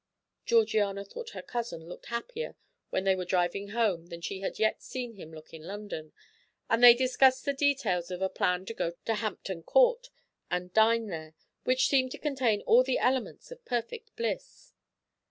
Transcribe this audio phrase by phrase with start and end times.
[0.47, 2.55] Georgiana thought her cousin looked happier
[2.89, 6.11] when they were driving home than she had yet seen him look in London,
[6.71, 10.09] and they discussed the details of a plan to go to Hampton Court
[10.49, 11.35] and dine there,
[11.65, 14.73] which seemed to contain all the elements of perfect bliss.